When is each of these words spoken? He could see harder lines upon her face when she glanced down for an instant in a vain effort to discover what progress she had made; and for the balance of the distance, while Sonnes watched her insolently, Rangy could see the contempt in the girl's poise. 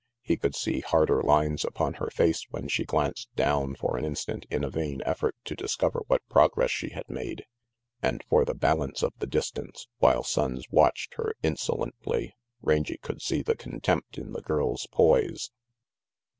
He 0.23 0.35
could 0.35 0.55
see 0.55 0.79
harder 0.79 1.21
lines 1.21 1.63
upon 1.63 1.93
her 2.01 2.09
face 2.09 2.47
when 2.49 2.67
she 2.69 2.85
glanced 2.85 3.29
down 3.35 3.75
for 3.75 3.97
an 3.97 4.03
instant 4.03 4.47
in 4.49 4.63
a 4.63 4.69
vain 4.71 5.03
effort 5.05 5.35
to 5.43 5.55
discover 5.55 6.01
what 6.07 6.27
progress 6.27 6.71
she 6.71 6.89
had 6.89 7.07
made; 7.07 7.45
and 8.01 8.23
for 8.27 8.43
the 8.43 8.55
balance 8.55 9.03
of 9.03 9.13
the 9.19 9.27
distance, 9.27 9.85
while 9.99 10.23
Sonnes 10.23 10.63
watched 10.71 11.13
her 11.17 11.35
insolently, 11.43 12.35
Rangy 12.63 12.97
could 12.97 13.21
see 13.21 13.43
the 13.43 13.55
contempt 13.55 14.17
in 14.17 14.33
the 14.33 14.41
girl's 14.41 14.87
poise. 14.87 15.51